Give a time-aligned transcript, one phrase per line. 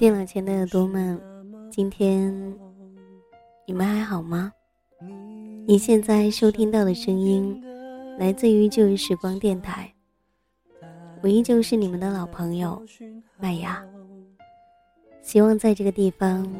[0.00, 1.20] 电脑前的耳朵们，
[1.70, 2.32] 今天
[3.66, 4.50] 你们还好吗？
[5.66, 7.62] 你现在收听到的声音，
[8.18, 9.92] 来自于旧日时光电台。
[11.20, 12.82] 我依旧是你们的老朋友
[13.38, 13.84] 麦芽。
[15.20, 16.50] 希望在这个地方，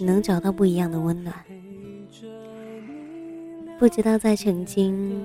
[0.00, 1.32] 能找到不一样的温暖。
[3.78, 5.24] 不知道在曾经，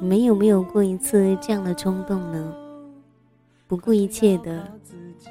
[0.00, 2.54] 你们有没有过一次这样的冲动呢？
[3.72, 4.70] 不顾一切的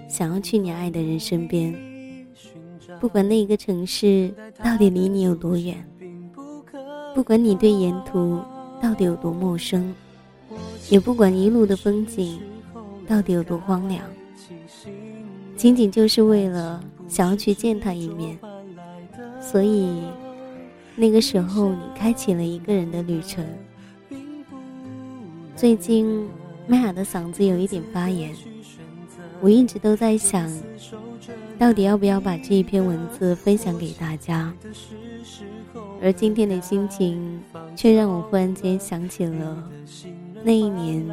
[0.09, 1.71] 想要去你爱的人身边，
[2.99, 5.87] 不管那个城市到底离你有多远，
[7.13, 8.41] 不管你对沿途
[8.81, 9.93] 到底有多陌生，
[10.89, 12.39] 也不管一路的风景
[13.07, 14.03] 到底有多荒凉，
[15.55, 18.35] 仅仅就是为了想要去见他一面，
[19.39, 20.01] 所以。
[20.95, 23.45] 那个时候，你开启了一个人的旅程。
[25.55, 26.27] 最近，
[26.67, 28.33] 麦雅的嗓子有一点发炎，
[29.41, 30.49] 我一直都在想，
[31.57, 34.53] 到底要不要把这一篇文字分享给大家。
[36.01, 37.41] 而今天的心情，
[37.75, 39.69] 却让我忽然间想起了
[40.43, 41.05] 那一年，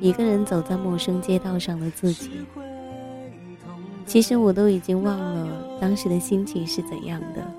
[0.00, 2.30] 一个人走在陌生街道上的自己。
[4.04, 7.54] 其实我都已经忘了当时的心情是怎样的。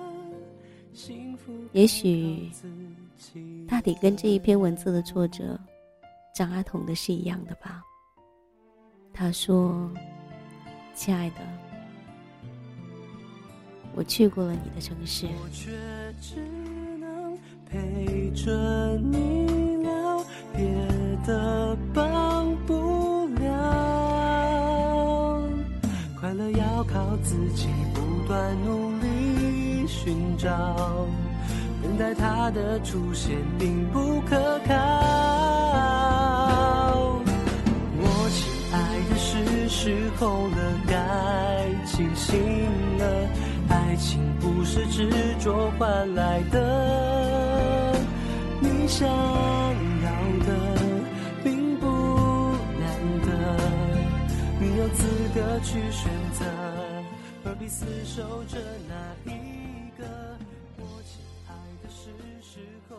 [1.72, 2.50] 也许，
[3.68, 5.60] 大抵跟这一篇文字的作者
[6.36, 7.82] 张阿童的是一样的吧。
[9.14, 9.90] 他说
[10.96, 11.36] ：“亲爱的，
[13.94, 15.28] 我去过了你的城市。”
[17.72, 20.66] 陪着你聊，别
[21.24, 23.48] 的帮不了。
[26.20, 31.06] 快乐要靠自己不断努力寻找。
[31.84, 35.99] 等待他的出现并不可靠。
[39.70, 42.38] 时候了，该清醒
[42.98, 43.30] 了。
[43.70, 45.08] 爱情不是执
[45.40, 47.96] 着换来的，
[48.60, 50.10] 你想要
[50.46, 50.82] 的
[51.44, 51.86] 并不
[52.80, 53.30] 难得，
[54.60, 56.44] 你有资格去选择，
[57.44, 60.04] 何必死守着那一个？
[60.80, 60.84] 我。
[61.06, 61.54] 亲爱
[61.84, 62.10] 的是
[62.42, 62.58] 时
[62.90, 62.98] 候，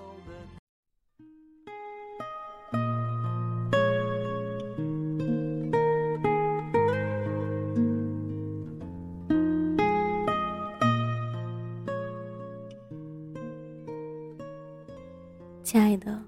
[15.63, 16.19] 亲爱的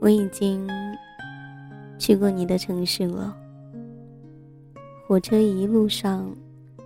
[0.00, 0.68] 我已经
[1.98, 3.36] 去过你的城市了。
[5.06, 6.34] 火车一路上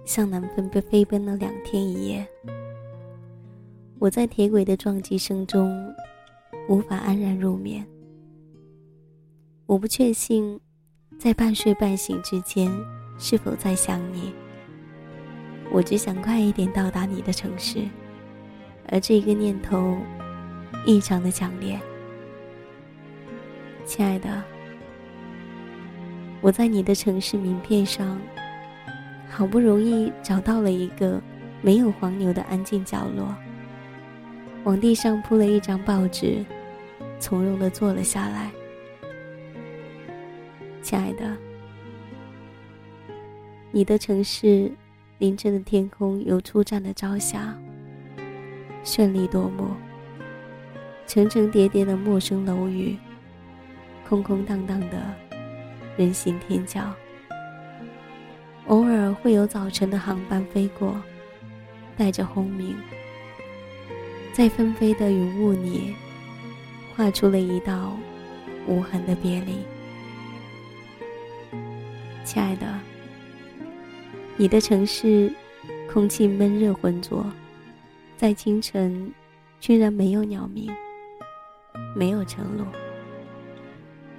[0.04, 2.26] 向南奔奔飞奔了两天一夜，
[3.98, 5.72] 我在铁轨的撞击声中
[6.68, 7.86] 无法安然入眠。
[9.66, 10.58] 我不确信，
[11.18, 12.70] 在半睡半醒之间
[13.18, 14.34] 是否在想你。
[15.72, 17.86] 我只想快一点到达你的城市，
[18.88, 19.96] 而这个念头。
[20.84, 21.78] 异常的强烈，
[23.84, 24.42] 亲爱的，
[26.40, 28.18] 我在你的城市名片上，
[29.28, 31.20] 好不容易找到了一个
[31.60, 33.34] 没有黄牛的安静角落，
[34.64, 36.44] 往地上铺了一张报纸，
[37.18, 38.50] 从容的坐了下来。
[40.80, 41.36] 亲爱的，
[43.70, 44.72] 你的城市
[45.18, 47.54] 凌晨的天空有初绽的朝霞，
[48.84, 49.68] 绚丽夺目。
[51.08, 52.94] 层层叠叠的陌生楼宇，
[54.06, 55.14] 空空荡荡的
[55.96, 56.84] 人行天桥。
[58.66, 60.94] 偶尔会有早晨的航班飞过，
[61.96, 62.76] 带着轰鸣，
[64.34, 65.94] 在纷飞的云雾里，
[66.94, 67.96] 画出了一道
[68.66, 69.60] 无痕的别离。
[72.22, 72.66] 亲爱的，
[74.36, 75.32] 你的城市
[75.90, 77.24] 空气闷热浑浊，
[78.18, 79.10] 在清晨
[79.58, 80.70] 居然没有鸟鸣。
[81.94, 82.64] 没有晨露，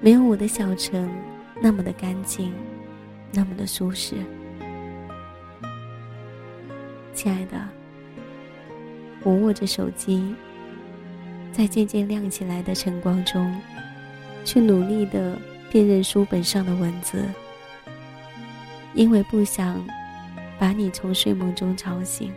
[0.02, 1.10] 没有我的小城
[1.62, 2.54] 那么的干净，
[3.32, 4.16] 那么的舒适。
[7.14, 7.58] 亲爱的，
[9.24, 10.36] 我握着手机，
[11.52, 13.56] 在渐渐亮起来的晨光中，
[14.44, 15.38] 去努力的
[15.72, 17.26] 辨认书本上的文字，
[18.94, 19.86] 因为不想
[20.58, 22.32] 把你从睡梦中吵醒。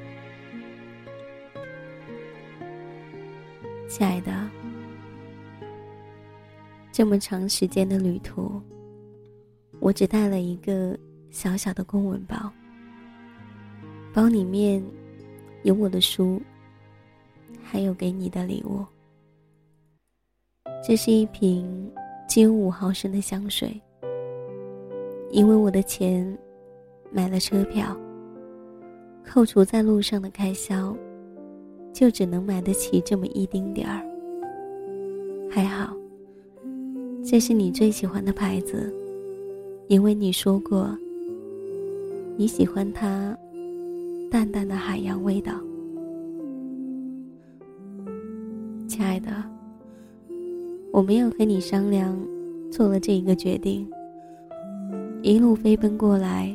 [3.89, 4.33] 亲爱的。
[6.93, 8.61] 这么长时间的旅途，
[9.81, 10.95] 我只带了一个
[11.31, 12.53] 小小的公文包，
[14.13, 14.85] 包里面
[15.63, 16.39] 有我的书，
[17.63, 18.85] 还有给你的礼物。
[20.87, 21.91] 这是一瓶
[22.29, 23.81] 只有五毫升的香水，
[25.31, 26.37] 因为我的钱
[27.11, 27.97] 买了车票，
[29.25, 30.95] 扣除在路上的开销，
[31.91, 34.05] 就只能买得起这么一丁点儿。
[35.51, 35.97] 还好，
[37.25, 38.93] 这是你最喜欢的牌子，
[39.87, 40.91] 因为你说过
[42.37, 43.37] 你喜欢它
[44.31, 45.53] 淡淡的海洋味道。
[48.89, 49.31] 亲爱的，
[50.91, 52.15] 我没有和你商量，
[52.71, 53.89] 做了这一个决定。
[55.23, 56.55] 一路飞奔过来，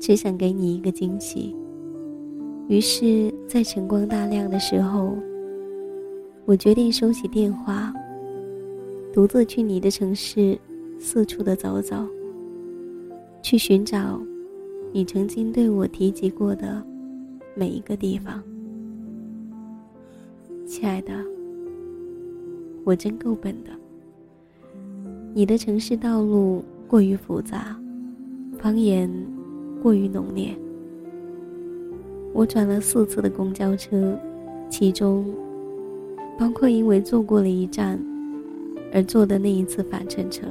[0.00, 1.54] 只想给你一个惊喜。
[2.66, 5.14] 于是，在晨光大亮的时候，
[6.46, 7.92] 我决定收起电话，
[9.12, 10.58] 独自去你的城市
[10.98, 11.96] 四处的走走，
[13.42, 14.18] 去寻找
[14.90, 16.82] 你曾经对我提及过的
[17.54, 18.42] 每一个地方。
[20.66, 21.12] 亲爱的，
[22.84, 23.70] 我真够笨的。
[25.34, 27.78] 你的城市道路过于复杂。
[28.58, 29.10] 方言
[29.82, 30.56] 过于浓烈，
[32.32, 34.16] 我转了四次的公交车，
[34.70, 35.24] 其中
[36.38, 37.98] 包括因为坐过了一站
[38.92, 40.46] 而坐的那一次返程车。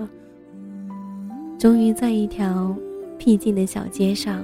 [1.58, 2.76] 终于在一条
[3.18, 4.42] 僻静的小街上，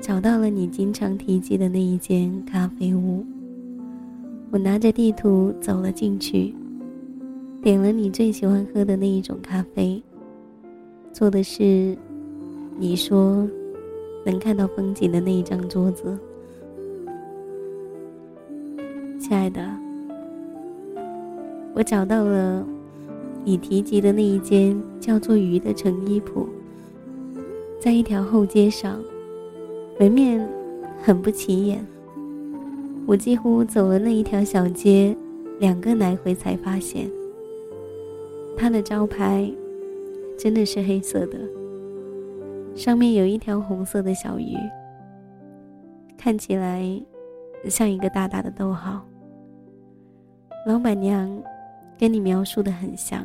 [0.00, 3.24] 找到了你经常提及的那一间咖啡屋。
[4.50, 6.54] 我拿着地图走了进去，
[7.62, 10.02] 点了你最喜欢喝的那一种咖啡，
[11.12, 11.96] 做的是。
[12.78, 13.46] 你说，
[14.24, 16.18] 能看到风景的那一张桌子，
[19.20, 19.62] 亲爱的，
[21.74, 22.66] 我找到了
[23.44, 26.48] 你提及的那一间叫做“鱼”的成衣铺，
[27.80, 29.02] 在一条后街上，
[29.98, 30.48] 门面
[31.02, 31.84] 很不起眼。
[33.04, 35.16] 我几乎走了那一条小街
[35.58, 37.10] 两个来回，才发现，
[38.56, 39.52] 它的招牌
[40.38, 41.38] 真的是黑色的。
[42.76, 44.54] 上面有一条红色的小鱼，
[46.16, 46.88] 看起来
[47.68, 49.04] 像一个大大的逗号。
[50.64, 51.28] 老板娘
[52.02, 53.24] 跟你描述的很像，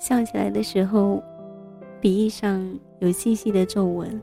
[0.00, 1.22] 笑起来的时候，
[2.00, 2.60] 鼻翼上
[2.98, 4.20] 有细细的皱纹，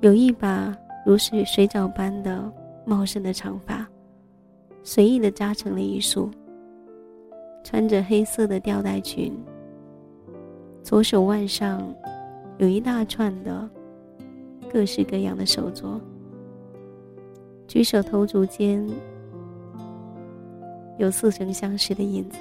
[0.00, 0.76] 有一把
[1.06, 2.52] 如水水藻般的
[2.84, 3.86] 茂盛的长发，
[4.82, 6.28] 随意的扎成了一束。
[7.62, 9.32] 穿着黑色的吊带裙，
[10.82, 11.80] 左手腕上。
[12.58, 13.70] 有一大串的
[14.68, 16.00] 各式各样的手镯，
[17.68, 18.84] 举手投足间
[21.00, 22.36] 有似曾相识的影子。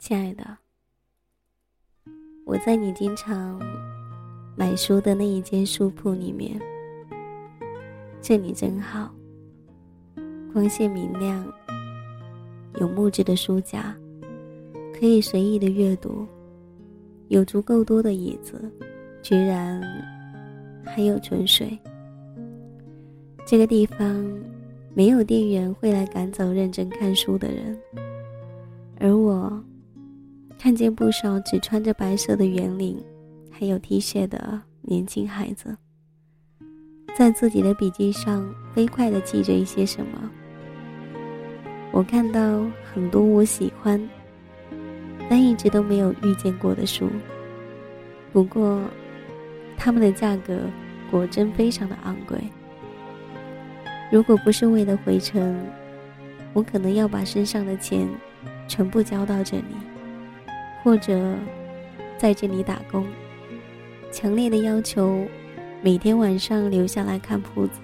[0.00, 0.58] 亲爱的，
[2.44, 3.60] 我在你经常
[4.58, 6.58] 买书的那一间书铺里面，
[8.22, 9.14] 这里真好，
[10.50, 11.46] 光线明亮，
[12.80, 13.94] 有木质的书架，
[14.98, 16.26] 可以随意的阅读，
[17.28, 18.58] 有足够多的椅子，
[19.22, 19.82] 居然
[20.82, 21.78] 还有春水。
[23.46, 24.26] 这个地方
[24.94, 27.78] 没有店员会来赶走认真看书的人，
[28.98, 29.62] 而我。
[30.58, 32.98] 看见不少只穿着白色的圆领，
[33.58, 35.74] 还有 T 恤的年轻孩子，
[37.16, 40.30] 在自己的笔记上飞快地记着一些什么。
[41.90, 43.98] 我看到很多我喜欢，
[45.30, 47.08] 但一直都没有遇见过的书。
[48.30, 48.82] 不过，
[49.74, 50.68] 他们的价格
[51.10, 52.38] 果真非常的昂贵。
[54.12, 55.58] 如果不是为了回程，
[56.52, 58.06] 我可能要把身上的钱
[58.68, 59.64] 全部交到这里。
[60.84, 61.34] 或者
[62.18, 63.06] 在这里打工，
[64.10, 65.26] 强烈的要求
[65.82, 67.80] 每天晚上留下来看铺子。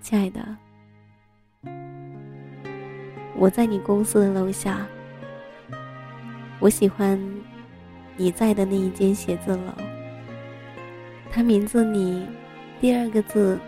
[0.00, 0.56] 亲爱的，
[3.36, 4.86] 我在你公司的楼下。
[6.60, 7.20] 我喜欢
[8.16, 9.72] 你在的那一间写字楼，
[11.30, 12.26] 它名字里
[12.80, 13.58] 第二个字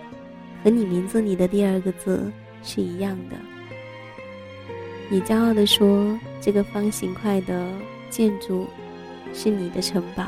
[0.63, 3.37] 和你名字里的第二个字是一样的。
[5.09, 7.71] 你骄傲地说：“这个方形块的
[8.11, 8.67] 建筑
[9.37, 10.25] 是你的城堡。”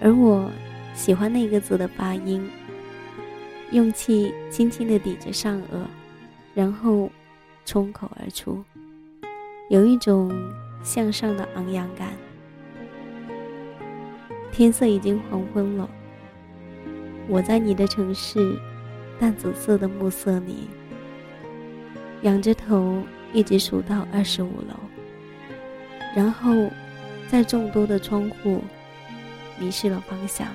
[0.00, 0.50] 而我
[0.94, 2.50] 喜欢那个字的发音，
[3.70, 5.84] 用气轻轻地抵着上颚，
[6.54, 7.08] 然后
[7.64, 8.64] 冲口而出，
[9.68, 10.32] 有一种
[10.82, 12.08] 向上的昂扬感。
[14.50, 15.88] 天色已经黄昏了，
[17.28, 18.58] 我在你的城市
[19.20, 20.68] 淡紫色的暮色里，
[22.22, 23.02] 仰着头
[23.32, 24.74] 一直数到二十五楼，
[26.14, 26.52] 然后
[27.32, 28.60] 在众多的窗户
[29.58, 30.46] 迷失了方向。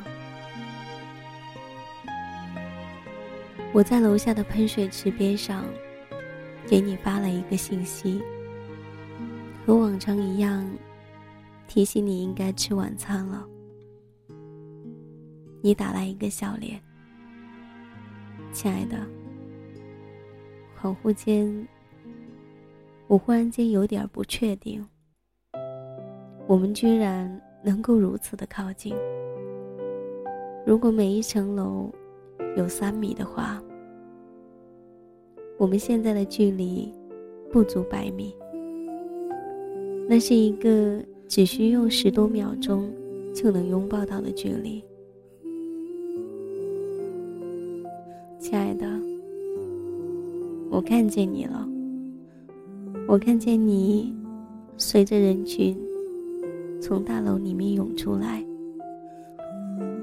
[3.74, 5.65] 我在楼下的喷水池边上，
[6.67, 8.22] 给你发了一个信息，
[9.65, 10.69] 和往常一样，
[11.67, 13.43] 提醒你应该吃晚餐了。
[15.63, 16.79] 你打来一个笑脸，
[18.53, 19.00] 亲爱的。
[20.79, 21.67] 恍惚间，
[23.07, 24.88] 我忽然间有点不确定，
[26.48, 27.30] 我们居然
[27.62, 28.96] 能够如此的靠近。
[30.66, 31.92] 如果每一层楼
[32.56, 33.62] 有三米的话。
[35.60, 36.88] 我们现在的距离
[37.51, 38.32] 不足百米，
[40.08, 42.94] 那是一个只需用十多秒钟
[43.34, 44.84] 就能拥抱到的距离。
[48.38, 48.88] 亲爱的，
[50.70, 51.68] 我看见你了，
[53.08, 54.16] 我看见你
[54.77, 55.75] 随着人群
[56.79, 58.43] 从大楼里面涌出来，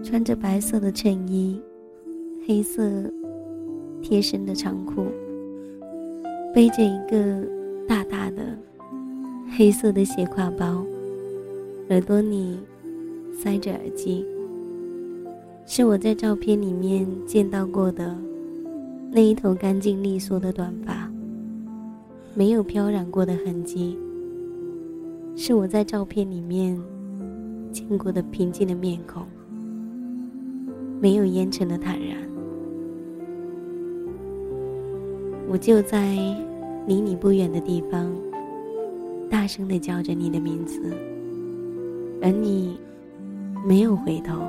[0.02, 1.60] 穿着白色的衬衣，
[2.46, 2.82] 黑色
[4.02, 5.06] 贴身的长裤。
[6.54, 7.44] 背着一个
[7.88, 8.56] 大大的
[9.56, 10.84] 黑色的斜挎包，
[11.88, 12.56] 耳朵里
[13.36, 14.24] 塞着耳机，
[15.66, 18.16] 是我在照片里面见到过的
[19.10, 21.10] 那一头干净利索的短发，
[22.34, 23.98] 没有飘染过的痕迹，
[25.36, 26.80] 是我在照片里面
[27.72, 29.24] 见过的平静的面孔，
[31.00, 32.16] 没有烟尘的坦然。
[35.48, 36.14] 我就在
[36.86, 38.10] 离你不远的地方，
[39.28, 40.80] 大声的叫着你的名字，
[42.22, 42.78] 而你
[43.66, 44.40] 没有回头。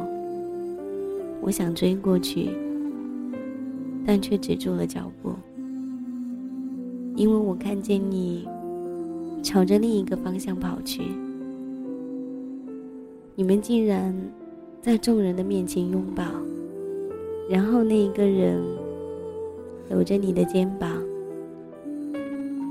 [1.42, 2.50] 我想追过去，
[4.06, 5.34] 但却止住了脚步，
[7.15, 8.48] 因为我看见你
[9.46, 11.04] 朝着另一个方向跑去。
[13.36, 14.14] 你们竟然
[14.82, 16.24] 在众人的面前拥抱，
[17.48, 18.62] 然后那一个人。
[19.88, 20.90] 搂着你的肩膀，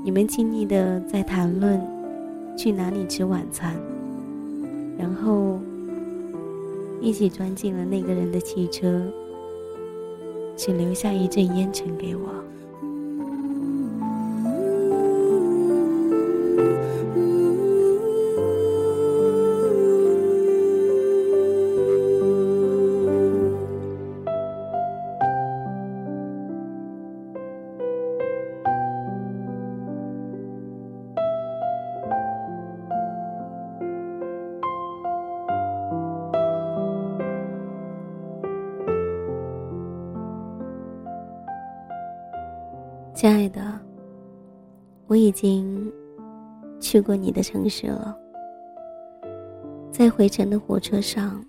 [0.03, 1.81] 你们亲昵的在谈论
[2.57, 3.73] 去哪里吃晚餐，
[4.97, 5.57] 然后
[6.99, 9.01] 一起钻进了那个人的汽车，
[10.57, 12.27] 只留下一阵烟尘给我。
[43.15, 43.79] 亲爱的，
[45.07, 45.89] 我已经
[46.81, 48.13] 去过你的城市了。
[49.89, 51.41] 在回程的火车上，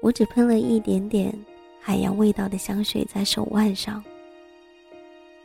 [0.00, 1.30] 我只喷了一点点
[1.78, 4.02] 海洋味道的香水在手腕上。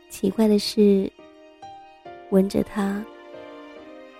[0.08, 1.12] 奇怪的是，
[2.30, 3.04] 闻着它，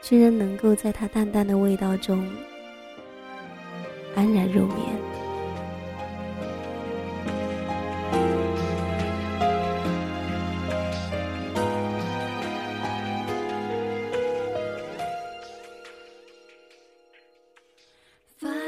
[0.02, 2.22] 居然能够在它淡淡的味道中
[4.14, 4.99] 安然入眠。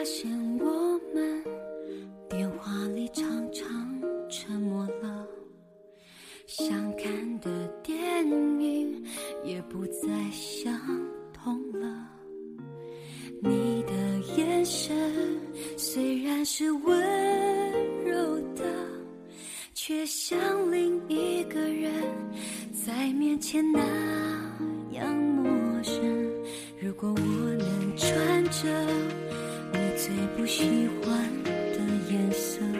[0.03, 0.42] 发现
[30.05, 31.79] 最不喜欢的
[32.11, 32.72] 颜色，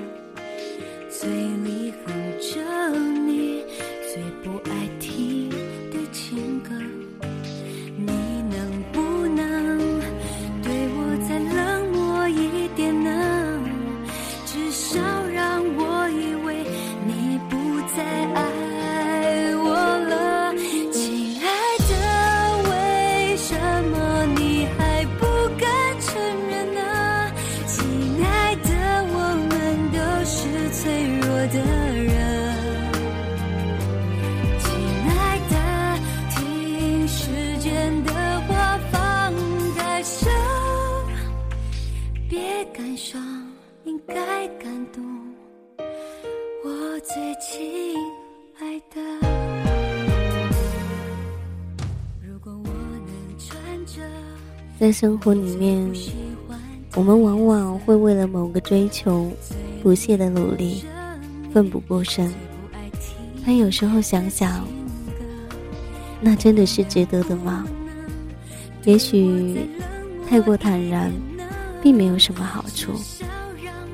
[31.21, 31.59] 弱的
[31.95, 32.13] 人。
[34.59, 34.71] 亲
[35.09, 35.55] 爱的，
[36.31, 37.21] 听时
[37.59, 39.33] 间的话，放
[39.77, 40.29] 开手，
[42.29, 43.21] 别感伤
[43.85, 44.15] 应该
[44.59, 45.05] 感动，
[46.65, 47.95] 我最亲
[48.61, 49.01] 爱的。
[52.21, 52.69] 如果我
[53.07, 54.01] 能穿着
[54.79, 55.93] 在生活里面，
[56.95, 59.31] 我们往往会为了某个追求，
[59.83, 60.85] 不懈的努力，
[61.53, 62.33] 奋不顾身。
[63.45, 64.65] 但有时候想想，
[66.21, 67.67] 那真的是值得的吗？
[68.85, 69.69] 也许
[70.29, 71.13] 太过坦然，
[71.83, 72.93] 并没有什么好处。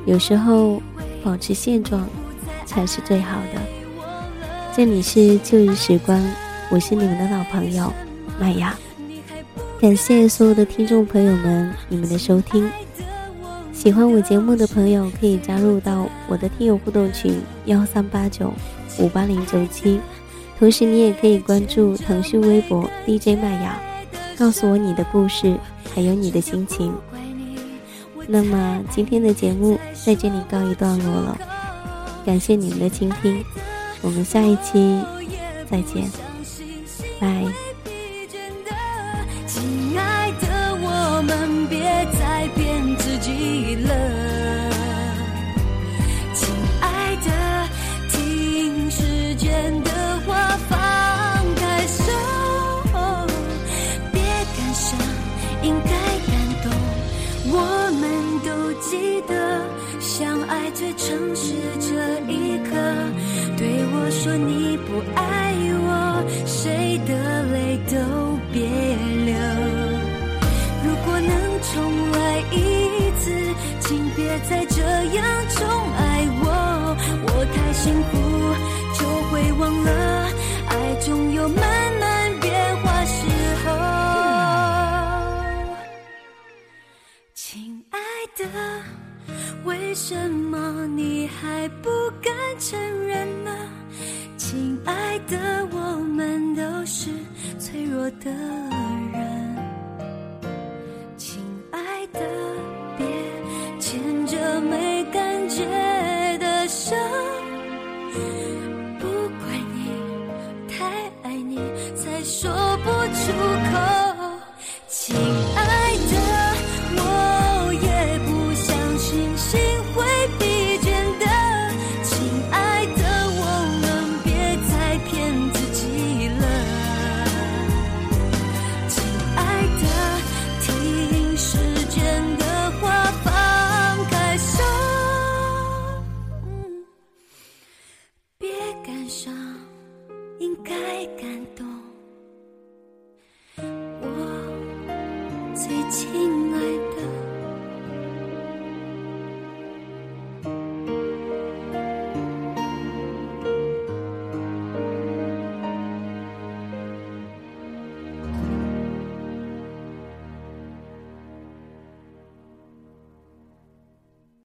[0.06, 0.82] 有时候
[1.22, 2.08] 保持现状
[2.64, 3.60] 才是最好的。
[4.74, 6.22] 这里是旧日时光，
[6.70, 7.92] 我是你们的老朋友
[8.38, 8.74] 麦雅。
[9.80, 12.70] 感谢所有的听众朋友们，你们的收听。
[13.78, 18.52] 喜欢我节目的朋友可以加入到我的听友互动群幺三八九
[18.98, 20.00] 五八零九七，
[20.58, 23.80] 同时你也可以关注腾讯微博 DJ 麦雅。
[24.36, 25.56] 告诉我你的故事，
[25.94, 26.92] 还有你的心情。
[28.26, 31.38] 那么今天的节目在这里告一段落了，
[32.26, 33.44] 感谢你们的倾听，
[34.02, 35.00] 我们下一期
[35.70, 36.10] 再见，
[37.20, 37.67] 拜。
[61.08, 62.76] 正是这一刻，
[63.56, 65.47] 对我说你不爱。
[98.08, 98.97] 我的